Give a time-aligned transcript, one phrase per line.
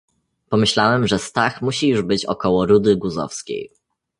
[0.49, 3.71] "Pomyślałem, że Stach musi już być około Rudy Guzowskiej."